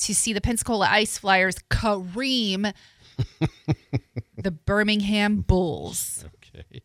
to 0.01 0.15
see 0.15 0.35
the 0.35 0.43
Pensacola 0.43 0.87
Ice 0.91 1.17
Flyers 1.17 1.57
Kareem 1.71 2.75
the 4.37 4.51
Birmingham 4.51 5.41
Bulls. 5.41 6.27
Okay. 6.27 6.83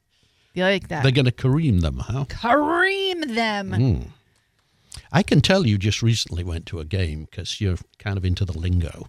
You 0.53 0.63
like 0.63 0.87
that? 0.87 1.03
They're 1.03 1.11
going 1.11 1.25
to 1.25 1.33
Kareem 1.33 1.81
them, 1.81 1.97
huh? 1.97 2.23
Kareem 2.29 3.35
them. 3.35 3.73
Hmm. 3.73 4.03
I 5.11 5.23
can 5.23 5.41
tell 5.41 5.65
you 5.67 5.77
just 5.77 6.01
recently 6.01 6.43
went 6.43 6.65
to 6.67 6.79
a 6.79 6.85
game 6.85 7.27
because 7.29 7.59
you're 7.59 7.77
kind 7.99 8.17
of 8.17 8.23
into 8.25 8.45
the 8.45 8.57
lingo. 8.57 9.07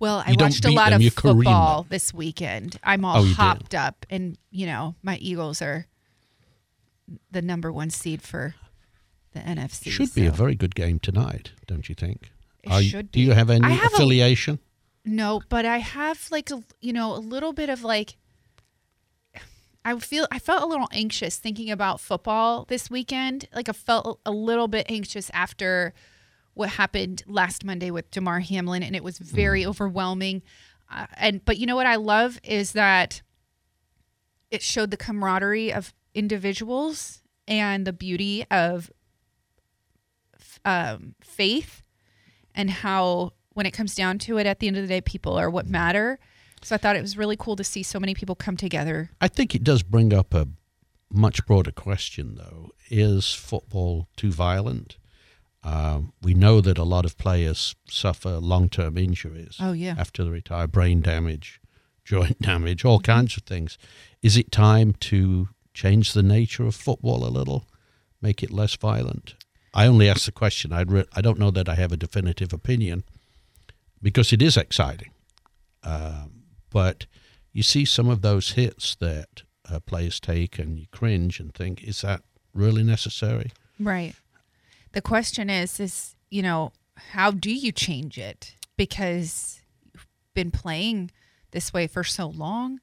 Well, 0.00 0.22
I 0.24 0.30
You 0.30 0.36
watched 0.38 0.64
a 0.64 0.70
lot 0.70 0.90
them, 0.90 1.02
of 1.04 1.12
football 1.12 1.84
this 1.88 2.14
weekend. 2.14 2.78
I'm 2.84 3.04
all 3.04 3.18
Oh, 3.18 3.22
you 3.22 3.28
did? 3.30 3.36
hopped 3.36 3.74
up, 3.74 4.06
and 4.08 4.38
you 4.50 4.64
know 4.66 4.94
my 5.02 5.16
Eagles 5.16 5.60
are 5.60 5.86
the 7.30 7.42
number 7.42 7.72
one 7.72 7.90
seed 7.90 8.22
for 8.22 8.54
the 9.32 9.40
NFC. 9.40 9.90
Should 9.90 10.14
be 10.14 10.26
a 10.26 10.30
very 10.30 10.54
good 10.54 10.74
game 10.74 10.98
tonight, 10.98 11.52
don't 11.66 11.88
you 11.88 11.94
think? 11.94 12.30
It 12.62 12.82
you- 12.82 12.88
should 12.90 13.10
Do 13.12 13.20
you 13.20 13.32
have 13.32 13.50
any 13.50 13.66
have 13.74 13.92
a- 13.92 13.94
affiliation? 13.96 14.58
no, 15.04 15.42
but 15.48 15.64
I 15.66 15.78
have 15.78 16.28
like 16.30 16.50
a 16.50 16.62
you 16.80 16.92
know 16.92 17.14
a 17.14 17.18
little 17.18 17.52
bit 17.52 17.68
of 17.68 17.82
like. 17.82 18.16
I 19.84 19.98
feel 19.98 20.26
I 20.30 20.38
felt 20.38 20.62
a 20.62 20.66
little 20.66 20.88
anxious 20.92 21.38
thinking 21.38 21.70
about 21.70 22.00
football 22.00 22.64
this 22.68 22.90
weekend. 22.90 23.48
Like 23.54 23.68
I 23.68 23.72
felt 23.72 24.20
a 24.26 24.30
little 24.30 24.68
bit 24.68 24.86
anxious 24.88 25.30
after 25.32 25.94
what 26.54 26.70
happened 26.70 27.22
last 27.26 27.64
Monday 27.64 27.90
with 27.90 28.10
Damar 28.10 28.40
Hamlin, 28.40 28.82
and 28.82 28.96
it 28.96 29.04
was 29.04 29.18
very 29.18 29.64
overwhelming. 29.64 30.42
Uh, 30.90 31.06
and 31.16 31.44
but 31.44 31.58
you 31.58 31.66
know 31.66 31.76
what 31.76 31.86
I 31.86 31.96
love 31.96 32.38
is 32.42 32.72
that 32.72 33.22
it 34.50 34.62
showed 34.62 34.90
the 34.90 34.96
camaraderie 34.96 35.72
of 35.72 35.94
individuals 36.14 37.22
and 37.46 37.86
the 37.86 37.92
beauty 37.92 38.44
of 38.50 38.90
um, 40.64 41.14
faith 41.20 41.82
and 42.54 42.70
how 42.70 43.32
when 43.54 43.66
it 43.66 43.72
comes 43.72 43.94
down 43.94 44.18
to 44.18 44.38
it 44.38 44.46
at 44.46 44.60
the 44.60 44.68
end 44.68 44.76
of 44.76 44.82
the 44.82 44.88
day 44.88 45.00
people 45.00 45.38
are 45.38 45.50
what 45.50 45.66
matter 45.66 46.18
so 46.62 46.74
i 46.74 46.78
thought 46.78 46.96
it 46.96 47.02
was 47.02 47.16
really 47.16 47.36
cool 47.36 47.56
to 47.56 47.64
see 47.64 47.82
so 47.82 47.98
many 48.00 48.14
people 48.14 48.34
come 48.34 48.56
together 48.56 49.10
I 49.20 49.28
think 49.28 49.54
it 49.54 49.64
does 49.64 49.82
bring 49.82 50.12
up 50.12 50.34
a 50.34 50.48
much 51.10 51.46
broader 51.46 51.70
question, 51.72 52.34
though. 52.34 52.70
Is 52.90 53.32
football 53.32 54.08
too 54.16 54.30
violent? 54.30 54.98
Um, 55.64 56.12
we 56.22 56.34
know 56.34 56.60
that 56.60 56.76
a 56.76 56.84
lot 56.84 57.04
of 57.06 57.16
players 57.16 57.74
suffer 57.88 58.36
long 58.38 58.68
term 58.68 58.98
injuries 58.98 59.56
Oh, 59.58 59.72
yeah. 59.72 59.94
after 59.98 60.22
they 60.22 60.30
retire, 60.30 60.66
brain 60.66 61.00
damage, 61.00 61.60
joint 62.04 62.40
damage, 62.42 62.84
all 62.84 63.00
kinds 63.00 63.36
of 63.38 63.44
things. 63.44 63.78
Is 64.22 64.36
it 64.36 64.52
time 64.52 64.92
to 65.00 65.48
change 65.72 66.12
the 66.12 66.22
nature 66.22 66.66
of 66.66 66.74
football 66.74 67.24
a 67.26 67.30
little, 67.32 67.64
make 68.20 68.42
it 68.42 68.50
less 68.52 68.76
violent? 68.76 69.34
I 69.72 69.86
only 69.86 70.08
ask 70.10 70.26
the 70.26 70.32
question. 70.32 70.72
I'd 70.74 70.92
re- 70.92 71.04
I 71.14 71.20
don't 71.22 71.38
know 71.38 71.50
that 71.52 71.68
I 71.70 71.74
have 71.76 71.92
a 71.92 71.96
definitive 71.96 72.52
opinion 72.52 73.02
because 74.02 74.30
it 74.32 74.42
is 74.42 74.56
exciting. 74.58 75.10
Um, 75.82 76.37
but 76.70 77.06
you 77.52 77.62
see 77.62 77.84
some 77.84 78.08
of 78.08 78.22
those 78.22 78.52
hits 78.52 78.94
that 78.96 79.42
uh, 79.70 79.80
players 79.80 80.20
take 80.20 80.58
and 80.58 80.78
you 80.78 80.86
cringe 80.92 81.40
and 81.40 81.52
think, 81.54 81.82
is 81.82 82.00
that 82.02 82.22
really 82.54 82.82
necessary? 82.82 83.52
right 83.80 84.14
the 84.92 85.00
question 85.00 85.48
is 85.48 85.78
is 85.78 86.16
you 86.30 86.42
know 86.42 86.72
how 87.12 87.30
do 87.30 87.52
you 87.54 87.70
change 87.70 88.18
it 88.18 88.56
because 88.76 89.60
you've 89.94 90.06
been 90.34 90.50
playing 90.50 91.10
this 91.52 91.72
way 91.72 91.86
for 91.86 92.02
so 92.02 92.26
long 92.26 92.80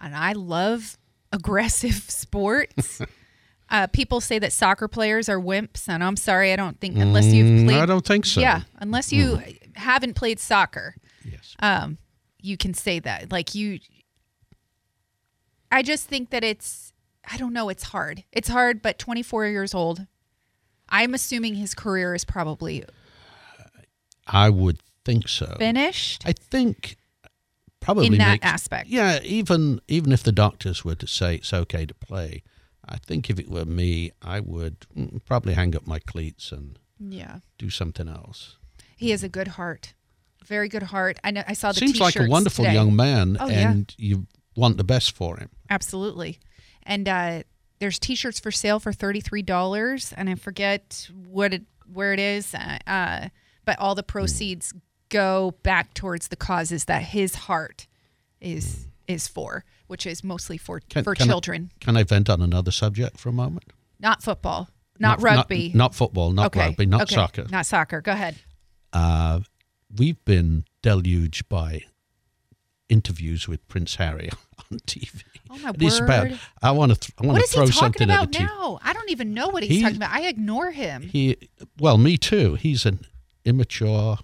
and 0.00 0.16
i 0.16 0.32
love 0.32 0.98
aggressive 1.32 1.94
sports 1.94 3.00
uh, 3.70 3.86
people 3.88 4.20
say 4.20 4.38
that 4.40 4.52
soccer 4.52 4.88
players 4.88 5.28
are 5.28 5.38
wimps 5.38 5.88
and 5.88 6.02
i'm 6.02 6.16
sorry 6.16 6.52
i 6.52 6.56
don't 6.56 6.80
think 6.80 6.96
unless 6.96 7.26
you've 7.32 7.46
Mm, 7.46 7.64
played 7.66 7.78
I 7.82 7.86
don't 7.86 8.04
think 8.04 8.24
so. 8.26 8.40
yeah 8.40 8.62
unless 8.78 9.12
you 9.12 9.38
haven't 9.74 10.14
played 10.14 10.40
soccer 10.40 10.96
Yes. 11.24 11.54
um 11.60 11.98
you 12.46 12.56
can 12.56 12.72
say 12.74 12.98
that. 13.00 13.30
Like 13.32 13.54
you 13.54 13.78
i 15.72 15.82
just 15.82 16.06
think 16.08 16.30
that 16.30 16.44
it's 16.44 16.92
i 17.30 17.36
don't 17.36 17.52
know 17.52 17.68
it's 17.68 17.82
hard. 17.84 18.22
It's 18.32 18.48
hard 18.48 18.80
but 18.82 18.98
24 18.98 19.46
years 19.46 19.74
old 19.74 20.06
i'm 20.88 21.12
assuming 21.12 21.56
his 21.56 21.74
career 21.74 22.14
is 22.14 22.24
probably 22.24 22.84
I 24.26 24.48
would 24.50 24.78
think 25.04 25.28
so. 25.28 25.54
finished 25.58 26.22
I 26.26 26.32
think 26.32 26.96
probably 27.80 28.06
in 28.06 28.18
that 28.18 28.32
makes- 28.40 28.44
aspect. 28.46 28.88
Yeah, 28.88 29.20
even 29.22 29.80
even 29.88 30.12
if 30.12 30.22
the 30.22 30.32
doctors 30.32 30.84
were 30.84 30.96
to 30.96 31.06
say 31.06 31.36
it's 31.36 31.52
okay 31.52 31.86
to 31.86 31.94
play, 31.94 32.42
I 32.84 32.96
think 32.98 33.30
if 33.30 33.38
it 33.38 33.48
were 33.48 33.64
me, 33.64 34.10
I 34.22 34.40
would 34.40 34.76
mm, 34.96 35.20
probably 35.24 35.54
hang 35.54 35.76
up 35.76 35.86
my 35.86 36.00
cleats 36.00 36.50
and 36.52 36.78
yeah. 36.98 37.38
do 37.58 37.70
something 37.70 38.08
else. 38.08 38.56
he 38.96 39.10
has 39.10 39.22
a 39.22 39.28
good 39.28 39.48
heart 39.58 39.94
very 40.46 40.68
good 40.68 40.82
heart 40.84 41.18
i 41.24 41.30
know 41.30 41.42
i 41.48 41.52
saw 41.52 41.72
the 41.72 41.80
Seems 41.80 42.00
like 42.00 42.16
a 42.16 42.26
wonderful 42.28 42.64
today. 42.64 42.74
young 42.74 42.94
man, 42.96 43.36
Oh, 43.40 43.48
yeah. 43.48 43.70
and 43.70 43.94
you 43.98 44.26
want 44.56 44.76
the 44.78 44.84
best 44.84 45.12
for 45.14 45.36
him. 45.36 45.50
Absolutely. 45.68 46.38
And 46.84 47.06
uh, 47.08 47.42
there's 47.78 47.98
T-shirts 47.98 48.40
for 48.40 48.50
sale 48.50 48.78
for 48.80 48.92
thirty 48.92 49.20
three 49.20 49.42
dollars, 49.42 50.14
and 50.16 50.30
I 50.30 50.34
forget 50.36 51.10
what 51.28 51.52
it 51.52 51.64
where 51.92 52.12
it 52.14 52.20
is. 52.20 52.54
Uh, 52.54 52.78
uh, 52.86 53.28
but 53.66 53.78
all 53.78 53.94
the 53.94 54.02
proceeds 54.02 54.72
go 55.10 55.54
back 55.62 55.92
towards 55.94 56.28
the 56.28 56.36
causes 56.36 56.84
that 56.86 57.02
his 57.02 57.34
heart 57.34 57.86
is 58.40 58.86
is 59.06 59.28
for, 59.28 59.64
which 59.88 60.06
is 60.06 60.24
mostly 60.24 60.56
for 60.58 60.80
Can- 60.80 61.04
for 61.04 61.14
can 61.14 61.28
I- 61.28 61.32
children, 61.32 61.70
Can 61.80 61.96
I 61.96 62.02
vent 62.04 62.30
on 62.30 62.40
another 62.40 62.70
subject 62.70 63.18
for 63.18 63.28
a 63.28 63.32
moment? 63.32 63.64
not 64.00 64.22
football, 64.22 64.68
not, 64.98 65.20
rugby, 65.22 65.70
not, 65.74 65.94
football, 65.94 66.30
not 66.32 66.46
okay, 66.46 66.60
rugby, 66.60 66.86
not 66.86 67.02
okay, 67.02 67.14
soccer. 67.14 67.46
not 67.50 67.66
soccer. 67.66 68.00
Go 68.00 68.12
ahead. 68.12 68.36
uh, 68.92 69.40
we've 69.96 70.22
been 70.24 70.64
deluged 70.82 71.48
by 71.48 71.82
interviews 72.88 73.48
with 73.48 73.66
Prince 73.68 73.96
Harry 73.96 74.30
on 74.72 74.78
TV. 74.80 75.22
Oh 75.50 75.58
my 75.58 75.68
And 75.70 75.82
it's 75.82 75.98
about. 76.00 76.28
word! 76.30 76.40
I 76.62 76.70
want 76.72 76.92
to. 76.94 76.98
Th- 77.00 77.12
I 77.20 77.26
want 77.26 77.40
to 77.44 77.46
throw 77.50 77.66
something 77.66 78.10
at 78.10 78.32
the 78.32 78.38
TV. 78.38 78.46
now? 78.46 78.78
I 78.82 78.92
don't 78.92 79.10
even 79.10 79.32
know 79.34 79.48
what 79.48 79.62
he's 79.62 79.72
He- 79.76 79.82
talking 79.82 79.96
about. 79.96 80.12
I 80.12 80.26
ignore 80.28 80.70
him. 80.72 81.02
He, 81.02 81.36
well, 81.78 81.98
me 81.98 82.16
too. 82.16 82.54
He's 82.54 82.84
an 82.86 83.00
immature, 83.44 84.18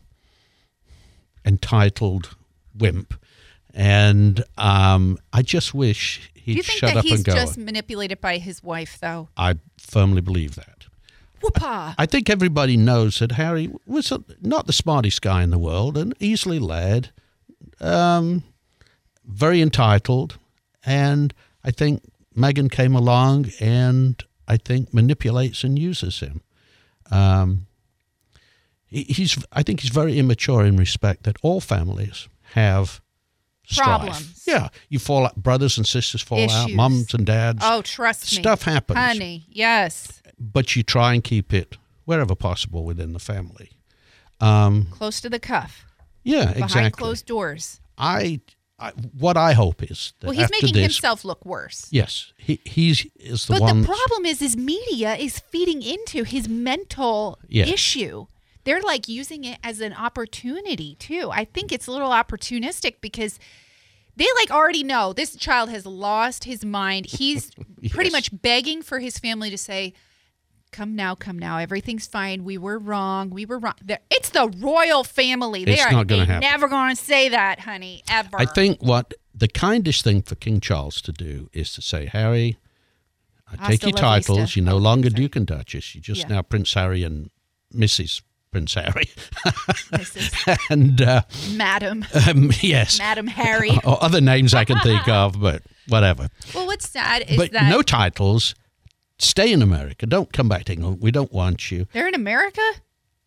entitled 1.45 2.35
wimp, 2.77 3.15
and 3.75 4.43
um, 4.59 5.19
I 5.33 5.43
just 5.43 5.75
wish 5.75 6.31
he'd 6.35 6.65
shut 6.65 6.97
up 6.97 6.97
and 6.97 7.03
go. 7.03 7.03
Do 7.03 7.09
you 7.09 7.15
think 7.17 7.27
that 7.27 7.33
he's 7.33 7.43
just 7.45 7.59
manipulated 7.59 8.21
by 8.21 8.39
his 8.39 8.63
wife, 8.63 8.99
though? 9.01 9.29
I 9.37 9.57
firmly 9.79 10.21
believe 10.21 10.55
that. 10.57 10.87
Whoopah! 11.43 11.95
I 11.99 12.07
think 12.07 12.31
everybody 12.31 12.77
knows 12.77 13.19
that 13.19 13.33
Harry 13.33 13.71
was 13.87 14.13
not 14.41 14.67
the 14.67 14.73
smartest 14.73 15.23
guy 15.23 15.43
in 15.43 15.51
the 15.51 15.59
world 15.59 15.97
and 15.99 16.15
easily 16.21 16.59
led, 16.59 17.11
um, 17.81 18.45
very 19.25 19.61
entitled. 19.61 20.39
And 20.85 21.33
I 21.65 21.71
think 21.71 22.03
Meghan 22.37 22.71
came 22.71 22.95
along 22.95 23.51
and 23.61 24.23
I 24.49 24.57
think 24.57 24.93
manipulates 24.95 25.65
and 25.65 25.79
uses 25.79 26.21
him. 26.21 26.41
Um, 27.11 27.67
he- 28.87 29.05
he's, 29.05 29.39
I 29.53 29.63
think 29.63 29.81
he's 29.81 29.91
very 29.91 30.19
immature 30.19 30.65
in 30.65 30.77
respect 30.77 31.23
that 31.25 31.37
all 31.43 31.61
families 31.61 32.29
have 32.55 33.01
strife. 33.67 33.87
Problems. 33.87 34.43
Yeah, 34.47 34.69
you 34.89 34.99
fall 34.99 35.27
out, 35.27 35.37
brothers 35.37 35.77
and 35.79 35.87
sisters 35.87 36.21
fall 36.23 36.39
out, 36.51 36.67
Issues. 36.67 36.77
mums 36.77 37.15
and 37.15 37.25
dads. 37.25 37.61
Oh, 37.63 37.83
trust 37.83 38.33
me. 38.33 38.39
Stuff 38.43 38.63
happens 38.63 38.99
Honey, 38.99 39.47
yes. 39.49 40.21
But 40.53 40.75
you 40.77 40.83
try 40.83 41.15
and 41.15 41.23
keep 41.23 41.53
it 41.53 41.77
wherever 42.05 42.35
possible 42.35 42.85
within 42.85 43.13
the 43.13 43.19
family. 43.19 43.71
Um, 44.41 44.87
Close 44.91 45.21
to 45.21 45.31
the 45.31 45.39
cuff. 45.39 45.85
yeah, 46.25 46.47
Behind 46.47 46.65
exactly. 46.65 46.91
closed 47.01 47.27
doors. 47.27 47.81
I 47.97 48.41
I, 48.79 48.91
what 49.17 49.37
I 49.37 49.53
hope 49.53 49.81
is 49.85 50.13
that 50.19 50.27
Well, 50.27 50.37
he's 50.37 50.51
making 50.51 50.73
this, 50.75 50.83
himself 50.83 51.25
look 51.25 51.45
worse. 51.47 51.87
Yes, 51.93 52.33
he 52.37 52.61
he's 52.65 53.07
is 53.17 53.47
the 53.47 53.53
But 53.55 53.63
one. 53.63 53.83
the 53.83 53.87
problem 53.87 54.27
is, 54.27 54.43
is 54.43 54.57
media 54.57 55.15
is 55.15 55.39
feeding 55.39 55.83
into 55.83 56.25
his 56.25 56.49
mental 56.49 57.39
Yeah. 57.49 57.67
issue. 57.67 58.27
They're 58.65 58.81
like 58.83 59.07
using 59.09 59.45
it 59.45 59.59
as 59.63 59.81
an 59.81 59.93
opportunity 59.93 60.97
too. 60.97 61.31
I 61.33 61.45
think 61.45 61.71
it's 61.71 61.87
a 61.87 61.93
little 61.93 62.11
opportunistic 62.11 62.97
because 63.01 63.39
they 64.17 64.27
like 64.37 64.51
already 64.51 64.83
know 64.83 65.13
this 65.13 65.37
child 65.37 65.71
has 65.71 65.87
lost 65.87 66.45
his 66.45 66.65
mind. 66.65 67.07
He's 67.07 67.53
pretty 67.91 68.11
much 68.11 68.31
begging 68.43 68.83
for 68.83 68.99
his 68.99 69.17
family 69.19 69.51
to 69.51 69.59
say, 69.59 69.95
"Come 70.73 70.97
now, 70.97 71.15
come 71.15 71.39
now. 71.39 71.59
Everything's 71.59 72.07
fine. 72.07 72.43
We 72.45 72.59
were 72.59 72.79
wrong. 72.79 73.31
We 73.31 73.47
were 73.47 73.59
wrong." 73.59 73.75
They're- 73.85 74.01
It's 74.11 74.31
the 74.31 74.49
royal 74.59 75.05
family. 75.05 75.65
They 75.65 75.75
It's 75.75 75.83
are 75.87 75.93
not 75.93 76.07
gonna 76.09 76.25
happen. 76.27 76.41
never 76.41 76.67
going 76.69 76.97
to 76.97 77.03
say 77.03 77.29
that, 77.29 77.61
honey, 77.61 78.03
ever. 78.09 78.37
I 78.41 78.47
think 78.47 78.83
what 78.83 79.15
the 79.35 79.49
kindest 79.49 80.03
thing 80.05 80.23
for 80.23 80.35
King 80.35 80.61
Charles 80.61 81.01
to 81.03 81.13
do 81.13 81.49
is 81.53 81.73
to 81.75 81.83
say, 81.83 82.07
Harry, 82.07 82.57
I 83.49 83.69
take 83.69 83.83
your 83.83 83.93
la 83.93 84.17
vista. 84.17 84.33
titles. 84.33 84.57
You're 84.57 84.65
no 84.65 84.77
longer 84.79 85.11
sorry. 85.11 85.23
Duke 85.23 85.37
and 85.37 85.47
Duchess. 85.47 85.95
You're 85.95 86.03
just 86.03 86.23
Yeah. 86.23 86.29
now 86.37 86.43
Prince 86.43 86.73
Harry 86.75 87.03
and 87.05 87.31
Mrs. 87.75 88.23
Prince 88.51 88.75
Harry. 88.75 89.07
Mrs. 89.93 90.59
and 90.71 91.01
uh, 91.03 91.23
Madam, 91.55 92.05
um, 92.29 92.51
yes, 92.61 92.99
Madam 92.99 93.27
Harry. 93.27 93.71
or 93.85 94.03
other 94.03 94.21
names 94.21 94.53
I 94.55 94.65
can 94.65 94.79
think 94.81 95.09
of, 95.09 95.41
but 95.41 95.63
whatever. 95.89 96.29
Well, 96.55 96.67
what's 96.67 96.89
sad 96.89 97.25
is 97.29 97.37
but 97.37 97.53
that 97.53 97.71
no 97.71 97.83
titles. 97.83 98.55
Stay 99.23 99.53
in 99.53 99.63
America. 99.63 100.07
Don't 100.07 100.33
come 100.33 100.49
back 100.49 100.65
to 100.65 100.73
England. 100.73 100.99
We 101.01 101.11
don't 101.11 101.33
want 101.33 101.71
you. 101.71 101.87
they're 101.93 102.09
in 102.09 102.15
America. 102.15 102.63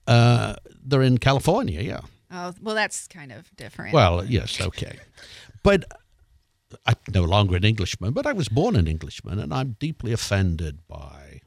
Uh, 0.08 0.56
they're 0.84 1.02
in 1.02 1.18
California. 1.18 1.82
Yeah. 1.82 2.02
Oh, 2.32 2.54
well, 2.62 2.76
that's 2.76 3.08
kind 3.08 3.32
of 3.32 3.50
different. 3.56 3.94
Well, 3.94 4.26
yes, 4.26 4.60
okay. 4.60 5.00
But 5.64 5.86
I'm 6.86 6.96
no 7.14 7.24
longer 7.24 7.56
an 7.56 7.64
Englishman, 7.64 8.12
but 8.14 8.28
I 8.28 8.34
was 8.34 8.50
born 8.50 8.76
an 8.76 8.88
Englishman, 8.88 9.40
and 9.40 9.54
I'm 9.54 9.78
deeply 9.80 10.12
offended 10.12 10.80
by 10.88 11.42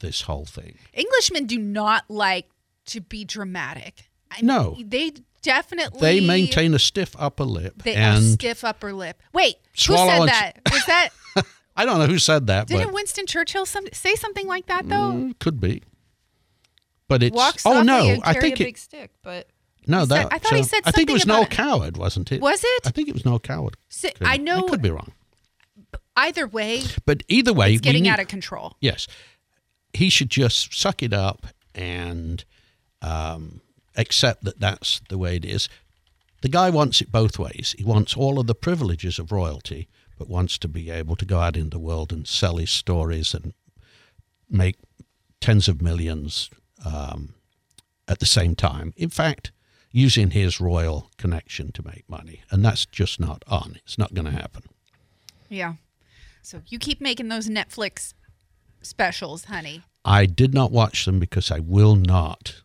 this 0.00 0.22
whole 0.22 0.44
thing. 0.46 0.78
Englishmen 0.94 1.46
do 1.46 1.58
not 1.58 2.04
like 2.08 2.48
to 2.86 3.00
be 3.00 3.24
dramatic. 3.24 4.08
I 4.30 4.40
No. 4.42 4.76
they 4.82 5.12
definitely 5.42 6.00
They 6.00 6.20
maintain 6.20 6.74
a 6.74 6.78
stiff 6.78 7.14
upper 7.18 7.44
lip, 7.44 7.82
they, 7.82 7.94
a 7.94 7.98
and 7.98 8.24
stiff 8.32 8.64
upper 8.64 8.92
lip. 8.92 9.22
Wait, 9.32 9.56
Swallow 9.74 10.10
who 10.22 10.28
said 10.28 10.28
that? 10.28 10.52
Was 10.72 10.84
that 10.86 11.08
I 11.76 11.84
don't 11.84 11.98
know 11.98 12.06
who 12.06 12.18
said 12.18 12.46
that, 12.46 12.68
didn't 12.68 12.86
but 12.86 12.94
Winston 12.94 13.26
Churchill 13.26 13.66
some, 13.66 13.84
say 13.92 14.14
something 14.14 14.46
like 14.46 14.66
that 14.66 14.88
though? 14.88 15.12
mm, 15.12 15.38
could 15.38 15.60
be. 15.60 15.82
But 17.08 17.22
it's 17.22 17.36
Walk 17.36 17.56
oh 17.64 17.82
no, 17.82 18.04
and 18.08 18.22
I 18.24 18.32
think 18.32 18.58
a 18.58 18.62
it 18.62 18.66
big 18.66 18.78
stick, 18.78 19.10
but 19.22 19.48
no 19.86 20.00
he 20.00 20.06
said- 20.06 20.08
that 20.16 20.32
I 20.32 20.38
thought 20.38 20.52
he 20.56 20.62
so- 20.62 20.68
said 20.68 20.80
I 20.86 20.90
think 20.90 21.10
it 21.10 21.12
was 21.12 21.22
something 21.22 21.34
Noel 21.36 21.42
about- 21.44 21.50
Coward, 21.50 21.96
wasn't 21.96 22.32
it? 22.32 22.40
was 22.40 22.62
it? 22.64 22.86
I 22.86 22.90
think 22.90 23.08
it 23.08 23.14
was 23.14 23.24
Noel 23.24 23.38
Coward. 23.38 23.76
Si- 23.88 24.10
Could- 24.10 24.26
I 24.26 24.36
know- 24.38 24.62
could 24.64 24.82
be 24.82 24.90
wrong, 24.90 25.12
Either 26.16 26.46
way, 26.46 26.82
but 27.04 27.22
either 27.28 27.52
way, 27.52 27.72
it's 27.74 27.82
getting 27.82 28.04
need- 28.04 28.08
out 28.08 28.20
of 28.20 28.26
control. 28.28 28.76
Yes. 28.80 29.06
He 29.92 30.08
should 30.08 30.30
just 30.30 30.74
suck 30.74 31.02
it 31.02 31.12
up 31.12 31.46
and 31.74 32.44
um, 33.02 33.60
accept 33.96 34.44
that 34.44 34.58
that's 34.58 35.00
the 35.10 35.18
way 35.18 35.36
it 35.36 35.44
is. 35.44 35.68
The 36.42 36.48
guy 36.48 36.70
wants 36.70 37.00
it 37.00 37.12
both 37.12 37.38
ways. 37.38 37.74
He 37.78 37.84
wants 37.84 38.16
all 38.16 38.38
of 38.40 38.46
the 38.46 38.54
privileges 38.54 39.18
of 39.18 39.30
royalty, 39.30 39.88
but 40.18 40.28
wants 40.28 40.58
to 40.58 40.68
be 40.68 40.90
able 40.90 41.16
to 41.16 41.24
go 41.24 41.40
out 41.40 41.56
in 41.56 41.70
the 41.70 41.78
world 41.78 42.12
and 42.12 42.26
sell 42.26 42.56
his 42.56 42.70
stories 42.70 43.34
and 43.34 43.52
make 44.48 44.76
tens 45.40 45.68
of 45.68 45.82
millions 45.82 46.50
um, 46.84 47.34
at 48.08 48.18
the 48.20 48.26
same 48.26 48.54
time. 48.54 48.92
In 48.96 49.10
fact, 49.10 49.52
using 49.92 50.30
his 50.30 50.60
royal 50.60 51.10
connection 51.18 51.72
to 51.72 51.82
make 51.86 52.04
money. 52.08 52.42
And 52.50 52.64
that's 52.64 52.86
just 52.86 53.18
not 53.20 53.42
on. 53.46 53.76
It's 53.84 53.98
not 53.98 54.14
going 54.14 54.26
to 54.26 54.30
happen. 54.30 54.62
Yeah. 55.48 55.74
So 56.42 56.62
you 56.68 56.78
keep 56.78 57.00
making 57.00 57.28
those 57.28 57.48
Netflix 57.48 58.14
specials, 58.82 59.44
honey. 59.44 59.82
I 60.04 60.26
did 60.26 60.54
not 60.54 60.70
watch 60.70 61.04
them 61.04 61.18
because 61.18 61.50
I 61.50 61.58
will 61.58 61.96
not 61.96 62.62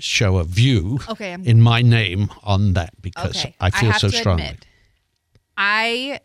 show 0.00 0.36
a 0.36 0.44
view 0.44 0.98
Okay, 1.08 1.30
I'm- 1.30 1.44
in 1.44 1.60
my 1.60 1.80
name 1.82 2.28
on 2.42 2.74
that 2.74 3.00
because 3.00 3.36
Okay. 3.36 3.54
I 3.60 3.70
feel 3.70 3.90
have 3.90 4.00
so 4.00 4.10
to 4.10 4.16
strongly. 4.16 4.44
admit, 4.44 4.66
I 5.56 6.20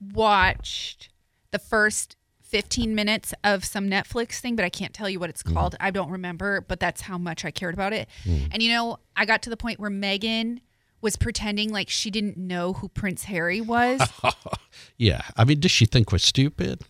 watched 0.00 1.08
the 1.50 1.58
first 1.58 2.16
15 2.42 2.94
minutes 2.94 3.32
of 3.44 3.64
some 3.64 3.88
Netflix 3.88 4.40
thing, 4.40 4.56
but 4.56 4.64
I 4.64 4.68
can't 4.70 4.92
tell 4.92 5.08
you 5.08 5.20
what 5.20 5.30
it's 5.30 5.42
Mm. 5.42 5.52
called. 5.54 5.76
I 5.78 5.90
don't 5.90 6.10
remember, 6.10 6.60
but 6.62 6.80
that's 6.80 7.02
how 7.02 7.16
much 7.16 7.44
I 7.44 7.50
cared 7.52 7.74
about 7.74 7.92
it. 7.92 8.08
And 8.24 8.60
you 8.62 8.70
know, 8.70 8.98
I 9.16 9.24
got 9.24 9.42
to 9.42 9.50
the 9.50 9.56
point 9.56 9.78
where 9.78 9.90
Meghan 9.90 10.60
was 11.00 11.16
pretending 11.16 11.70
like 11.72 11.88
she 11.88 12.10
didn't 12.10 12.36
know 12.36 12.72
who 12.74 12.88
Prince 12.88 13.24
Harry 13.24 13.60
was. 13.60 14.00
Yeah. 14.96 15.22
I 15.36 15.44
mean, 15.44 15.60
does 15.60 15.70
she 15.70 15.86
think 15.86 16.12
we're 16.12 16.18
stupid? 16.18 16.82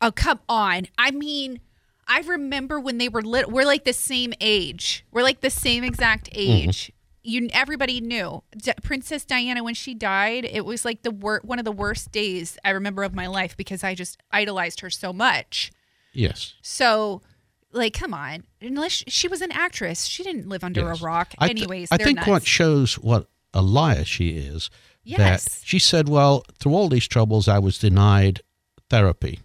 oh, 0.00 0.10
come 0.12 0.40
on. 0.48 0.86
I 0.98 1.10
mean, 1.12 1.60
I 2.08 2.20
remember 2.22 2.78
when 2.80 2.98
they 2.98 3.08
were 3.08 3.22
lit. 3.22 3.50
We're 3.50 3.64
like 3.64 3.84
the 3.84 3.92
same 3.92 4.32
age. 4.40 5.04
We're 5.12 5.22
like 5.22 5.40
the 5.40 5.50
same 5.50 5.84
exact 5.84 6.28
age. 6.32 6.92
You, 7.24 7.48
everybody 7.52 8.00
knew 8.00 8.42
D- 8.56 8.72
Princess 8.82 9.24
Diana 9.24 9.62
when 9.62 9.74
she 9.74 9.94
died. 9.94 10.44
It 10.44 10.64
was 10.64 10.84
like 10.84 11.02
the 11.02 11.10
wor- 11.12 11.40
one 11.44 11.58
of 11.58 11.64
the 11.64 11.72
worst 11.72 12.10
days 12.10 12.58
I 12.64 12.70
remember 12.70 13.04
of 13.04 13.14
my 13.14 13.28
life 13.28 13.56
because 13.56 13.84
I 13.84 13.94
just 13.94 14.18
idolized 14.32 14.80
her 14.80 14.90
so 14.90 15.12
much. 15.12 15.70
Yes. 16.12 16.54
So, 16.62 17.22
like, 17.72 17.94
come 17.94 18.12
on. 18.12 18.42
Unless 18.60 19.04
she 19.08 19.28
was 19.28 19.40
an 19.40 19.52
actress, 19.52 20.04
she 20.06 20.22
didn't 20.24 20.48
live 20.48 20.64
under 20.64 20.80
yes. 20.80 21.00
a 21.00 21.04
rock. 21.04 21.32
I 21.38 21.48
th- 21.48 21.58
Anyways, 21.58 21.88
I 21.92 21.96
think 21.96 22.16
nuts. 22.16 22.28
what 22.28 22.44
shows 22.46 22.94
what 22.98 23.28
a 23.54 23.62
liar 23.62 24.04
she 24.04 24.30
is 24.30 24.68
Yes. 25.04 25.18
that 25.44 25.60
she 25.64 25.78
said, 25.78 26.08
well, 26.08 26.44
through 26.58 26.74
all 26.74 26.88
these 26.88 27.06
troubles, 27.08 27.46
I 27.48 27.58
was 27.58 27.78
denied 27.78 28.40
therapy. 28.90 29.40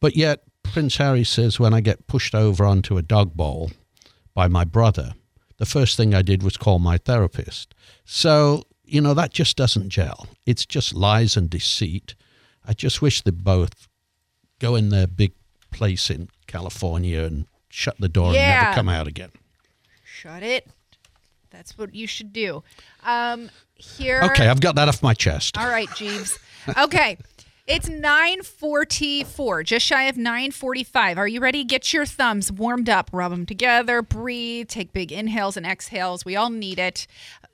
But 0.00 0.16
yet, 0.16 0.42
Prince 0.62 0.96
Harry 0.96 1.24
says, 1.24 1.58
when 1.60 1.72
I 1.74 1.80
get 1.80 2.06
pushed 2.06 2.34
over 2.34 2.64
onto 2.64 2.96
a 2.98 3.02
dog 3.02 3.34
bowl 3.34 3.70
by 4.34 4.48
my 4.48 4.64
brother, 4.64 5.14
the 5.64 5.70
first 5.70 5.96
thing 5.96 6.14
I 6.14 6.20
did 6.20 6.42
was 6.42 6.58
call 6.58 6.78
my 6.78 6.98
therapist. 6.98 7.74
So, 8.04 8.64
you 8.84 9.00
know, 9.00 9.14
that 9.14 9.32
just 9.32 9.56
doesn't 9.56 9.88
gel. 9.88 10.26
It's 10.44 10.66
just 10.66 10.92
lies 10.92 11.38
and 11.38 11.48
deceit. 11.48 12.14
I 12.66 12.74
just 12.74 13.00
wish 13.00 13.22
they 13.22 13.30
both 13.30 13.88
go 14.58 14.74
in 14.74 14.90
their 14.90 15.06
big 15.06 15.32
place 15.70 16.10
in 16.10 16.28
California 16.46 17.22
and 17.22 17.46
shut 17.70 17.96
the 17.98 18.10
door 18.10 18.26
and 18.26 18.34
never 18.34 18.74
come 18.74 18.90
out 18.90 19.06
again. 19.06 19.30
Shut 20.04 20.42
it. 20.42 20.68
That's 21.48 21.78
what 21.78 21.94
you 21.94 22.06
should 22.06 22.34
do. 22.34 22.62
Um, 23.02 23.48
here. 23.74 24.20
Okay, 24.24 24.48
I've 24.48 24.60
got 24.60 24.74
that 24.74 24.88
off 24.88 25.02
my 25.02 25.14
chest. 25.14 25.56
All 25.56 25.68
right, 25.68 25.88
Jeeves. 25.94 26.38
Okay. 26.76 27.16
It's 27.66 27.88
944, 27.88 29.62
just 29.62 29.86
shy 29.86 30.02
of 30.02 30.18
945. 30.18 31.16
Are 31.16 31.26
you 31.26 31.40
ready? 31.40 31.64
Get 31.64 31.94
your 31.94 32.04
thumbs 32.04 32.52
warmed 32.52 32.90
up, 32.90 33.08
rub 33.10 33.30
them 33.30 33.46
together, 33.46 34.02
breathe, 34.02 34.68
take 34.68 34.92
big 34.92 35.10
inhales 35.10 35.56
and 35.56 35.64
exhales. 35.64 36.26
We 36.26 36.36
all 36.36 36.50
need 36.50 36.78
it. 36.78 37.06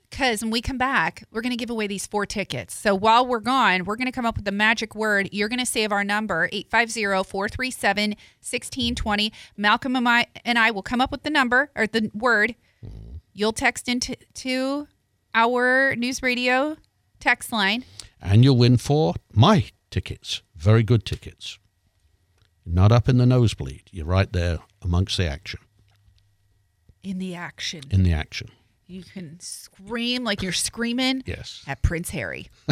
Because 0.09 0.41
when 0.41 0.51
we 0.51 0.59
come 0.59 0.77
back, 0.77 1.23
we're 1.31 1.39
going 1.39 1.53
to 1.53 1.57
give 1.57 1.69
away 1.69 1.87
these 1.87 2.05
four 2.07 2.25
tickets. 2.25 2.75
So 2.75 2.93
while 2.93 3.25
we're 3.25 3.39
gone, 3.39 3.85
we're 3.85 3.95
going 3.95 4.07
to 4.07 4.11
come 4.11 4.25
up 4.25 4.35
with 4.35 4.43
the 4.43 4.51
magic 4.51 4.95
word. 4.95 5.29
You're 5.31 5.47
going 5.47 5.59
to 5.59 5.65
save 5.65 5.93
our 5.93 6.03
number, 6.03 6.49
850 6.51 7.29
437 7.29 8.09
1620. 8.09 9.31
Malcolm 9.55 9.95
and 9.95 10.09
I, 10.09 10.27
and 10.43 10.59
I 10.59 10.71
will 10.71 10.83
come 10.83 10.99
up 10.99 11.13
with 11.13 11.23
the 11.23 11.29
number 11.29 11.71
or 11.73 11.87
the 11.87 12.11
word. 12.13 12.55
Mm-hmm. 12.85 13.15
You'll 13.33 13.53
text 13.53 13.87
into 13.87 14.17
to 14.33 14.89
our 15.33 15.95
news 15.95 16.21
radio 16.21 16.75
text 17.21 17.53
line. 17.53 17.85
and 18.21 18.43
you'll 18.43 18.57
win 18.57 18.75
four 18.75 19.13
my 19.31 19.69
tickets. 19.91 20.41
Very 20.55 20.81
good 20.83 21.05
tickets. 21.05 21.59
Not 22.65 22.91
up 22.91 23.07
in 23.09 23.17
the 23.17 23.25
nosebleed. 23.25 23.83
You're 23.91 24.05
right 24.05 24.31
there 24.31 24.59
amongst 24.81 25.17
the 25.17 25.27
action, 25.27 25.59
in 27.03 27.17
the 27.19 27.35
action. 27.35 27.83
in 27.89 28.03
the 28.03 28.13
action. 28.13 28.49
You 28.87 29.03
can 29.03 29.39
scream 29.39 30.23
like 30.23 30.41
you're 30.41 30.51
screaming 30.51 31.23
Yes. 31.25 31.63
at 31.67 31.81
Prince 31.81 32.09
Harry. 32.11 32.49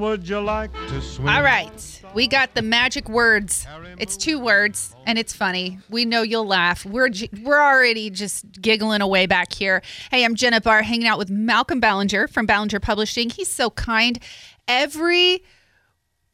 Would 0.00 0.26
you 0.26 0.40
like 0.40 0.72
to 0.72 1.02
swim? 1.02 1.28
All 1.28 1.42
right. 1.42 2.02
We 2.14 2.26
got 2.26 2.54
the 2.54 2.62
magic 2.62 3.06
words. 3.06 3.66
It's 3.98 4.16
two 4.16 4.38
words 4.38 4.96
and 5.04 5.18
it's 5.18 5.34
funny. 5.34 5.78
We 5.90 6.06
know 6.06 6.22
you'll 6.22 6.46
laugh. 6.46 6.86
We're 6.86 7.10
we're 7.42 7.60
already 7.60 8.08
just 8.08 8.62
giggling 8.62 9.02
away 9.02 9.26
back 9.26 9.52
here. 9.52 9.82
Hey, 10.10 10.24
I'm 10.24 10.36
Jenna 10.36 10.62
Barr 10.62 10.80
hanging 10.80 11.06
out 11.06 11.18
with 11.18 11.28
Malcolm 11.28 11.80
Ballinger 11.80 12.28
from 12.28 12.46
Ballinger 12.46 12.80
Publishing. 12.80 13.28
He's 13.28 13.50
so 13.50 13.68
kind. 13.68 14.18
Every 14.66 15.44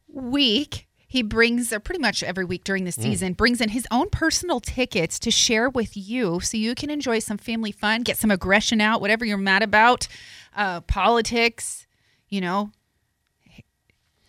week 0.07 0.87
he 1.09 1.23
brings 1.23 1.73
or 1.73 1.81
pretty 1.81 2.01
much 2.01 2.23
every 2.23 2.45
week 2.45 2.63
during 2.63 2.85
the 2.85 2.93
season 2.93 3.33
brings 3.33 3.61
in 3.61 3.71
his 3.71 3.87
own 3.91 4.11
personal 4.11 4.61
tickets 4.61 5.19
to 5.19 5.33
share 5.33 5.69
with 5.69 5.97
you 5.97 6.39
so 6.39 6.57
you 6.57 6.77
can 6.77 6.89
enjoy 6.89 7.19
some 7.19 7.37
family 7.37 7.73
fun 7.73 8.03
get 8.03 8.17
some 8.17 8.31
aggression 8.31 8.81
out 8.81 9.01
whatever 9.01 9.25
you're 9.25 9.37
mad 9.37 9.63
about 9.63 10.09
uh, 10.57 10.81
politics 10.83 11.87
you 12.29 12.41
know 12.41 12.71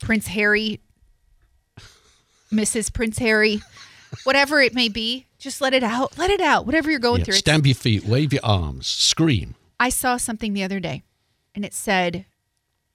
prince 0.07 0.27
harry 0.27 0.79
mrs 2.51 2.91
prince 2.93 3.17
harry 3.19 3.61
whatever 4.23 4.61
it 4.61 4.73
may 4.73 4.87
be, 4.87 5.25
just 5.37 5.59
let 5.59 5.73
it 5.73 5.83
out. 5.83 6.17
Let 6.17 6.29
it 6.29 6.39
out. 6.39 6.65
Whatever 6.65 6.89
you're 6.89 6.99
going 6.99 7.19
Yeah, 7.19 7.25
through. 7.25 7.33
Stamp 7.35 7.65
your 7.65 7.75
feet, 7.75 8.05
wave 8.05 8.31
your 8.31 8.43
arms, 8.43 8.87
scream. 8.87 9.55
I 9.79 9.89
saw 9.89 10.15
something 10.17 10.53
the 10.53 10.63
other 10.63 10.79
day 10.79 11.03
and 11.53 11.65
it 11.65 11.73
said 11.73 12.25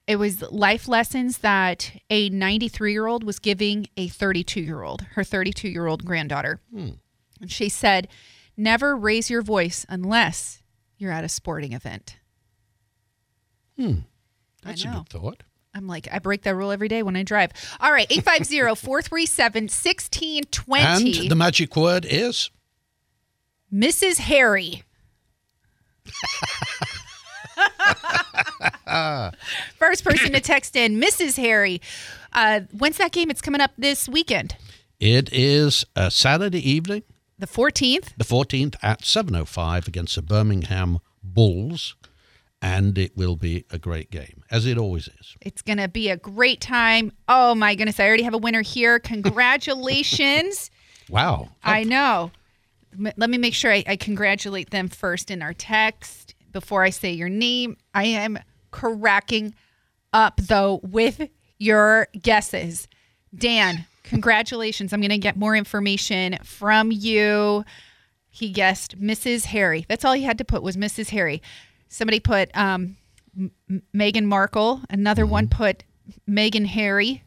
it 0.07 0.16
was 0.16 0.42
life 0.50 0.88
lessons 0.88 1.38
that 1.38 1.92
a 2.11 2.31
93 2.31 2.92
year 2.92 3.07
old 3.07 3.25
was 3.25 3.38
giving 3.38 3.87
a 3.97 4.09
32 4.09 4.61
year 4.62 4.83
old, 4.83 5.02
her 5.12 5.23
32 5.23 5.69
year 5.69 5.87
old 5.87 6.04
granddaughter. 6.04 6.61
And 6.75 6.99
she 7.49 7.69
said, 7.69 8.09
Never 8.57 8.97
raise 8.97 9.28
your 9.31 9.42
voice 9.42 9.85
unless 9.88 10.62
you're 10.97 11.12
at 11.12 11.25
a 11.25 11.28
sporting 11.28 11.73
event. 11.73 12.16
Hmm. 13.76 14.00
That's 14.62 14.85
a 14.85 14.88
good 14.88 15.09
thought. 15.09 15.42
I'm 15.75 15.87
like, 15.87 16.07
I 16.12 16.19
break 16.19 16.43
that 16.43 16.55
rule 16.55 16.71
every 16.71 16.88
day 16.88 17.02
when 17.02 17.17
I 17.17 17.23
drive. 17.23 17.52
All 17.81 17.91
right, 17.91 18.07
850 18.11 18.75
437 18.81 19.62
1620. 19.64 21.21
And 21.23 21.31
the 21.31 21.35
magic 21.35 21.75
word 21.76 22.05
is 22.09 22.50
Mrs. 23.73 24.19
Harry. 24.19 24.83
First 29.76 30.05
person 30.05 30.33
to 30.33 30.41
text 30.41 30.76
in, 30.76 31.00
Mrs. 31.00 31.37
Harry. 31.37 31.81
Uh, 32.33 32.61
when's 32.73 32.99
that 32.99 33.12
game? 33.12 33.31
It's 33.31 33.41
coming 33.41 33.61
up 33.61 33.73
this 33.79 34.09
weekend, 34.09 34.57
it 35.00 35.29
is 35.33 35.85
a 35.97 36.11
Saturday 36.11 36.71
evening, 36.71 37.02
the 37.38 37.47
14th. 37.47 38.11
the 38.17 38.25
14th 38.25 38.76
at 38.83 39.02
7:05 39.02 39.88
against 39.88 40.14
the 40.14 40.23
Birmingham 40.23 40.99
Bulls, 41.23 41.95
and 42.62 42.97
it 42.97 43.16
will 43.16 43.35
be 43.35 43.66
a 43.71 43.78
great 43.78 44.11
game 44.11 44.45
as 44.50 44.64
it 44.64 44.78
always 44.78 45.09
is. 45.09 45.37
It's 45.40 45.61
going 45.61 45.78
to 45.78 45.88
be 45.88 46.09
a 46.09 46.16
great 46.16 46.61
time. 46.61 47.11
Oh 47.28 47.57
my 47.57 47.75
goodness, 47.75 47.99
I 47.99 48.07
already 48.07 48.23
have 48.23 48.35
a 48.35 48.38
winner 48.38 48.62
here. 48.62 48.99
Congratulations. 48.99 50.71
Wow. 51.11 51.49
I 51.62 51.83
know. 51.83 52.31
Let 52.97 53.28
me 53.28 53.37
make 53.37 53.52
sure 53.52 53.71
I, 53.71 53.85
I 53.87 53.97
congratulate 53.97 54.71
them 54.71 54.88
first 54.88 55.31
in 55.31 55.42
our 55.42 55.52
text 55.52 56.35
before 56.52 56.85
I 56.85 56.90
say 56.90 57.12
your 57.12 57.28
name. 57.28 57.76
I 57.92 58.04
am 58.04 58.38
cracking 58.71 59.54
up 60.14 60.40
though 60.40 60.81
with 60.85 61.28
your 61.59 62.07
guesses. 62.19 62.88
Dan, 63.35 63.85
congratulations. 64.04 64.92
I'm 64.92 65.00
going 65.00 65.11
to 65.11 65.19
get 65.19 65.37
more 65.37 65.57
information 65.57 66.38
from 66.45 66.92
you. 66.92 67.64
He 68.31 68.49
guessed 68.50 68.99
Mrs. 68.99 69.47
Harry. 69.47 69.85
That's 69.88 70.04
all 70.04 70.14
he 70.14 70.23
had 70.23 70.38
to 70.38 70.45
put 70.45 70.62
was 70.62 70.76
Mrs. 70.76 71.11
Harry. 71.11 71.42
Somebody 71.93 72.21
put 72.21 72.51
um, 72.57 72.97
M- 73.39 73.83
Meghan 73.95 74.25
Markle. 74.25 74.81
Another 74.89 75.27
one 75.27 75.49
put 75.49 75.85
Meghan 76.29 76.65
Harry. 76.67 77.23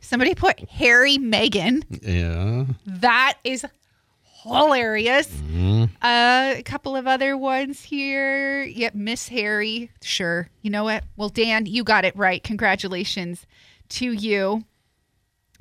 Somebody 0.00 0.34
put 0.34 0.58
Harry 0.70 1.16
Meghan. 1.16 1.84
Yeah. 2.02 2.64
That 2.86 3.38
is 3.44 3.64
hilarious. 4.42 5.28
Uh, 6.02 6.54
a 6.56 6.62
couple 6.64 6.96
of 6.96 7.06
other 7.06 7.36
ones 7.36 7.82
here. 7.82 8.64
Yep, 8.64 8.94
Miss 8.94 9.28
Harry. 9.28 9.90
Sure. 10.02 10.48
You 10.62 10.70
know 10.70 10.82
what? 10.84 11.04
Well, 11.16 11.28
Dan, 11.28 11.66
you 11.66 11.84
got 11.84 12.04
it 12.04 12.16
right. 12.16 12.42
Congratulations 12.42 13.46
to 13.90 14.10
you. 14.12 14.64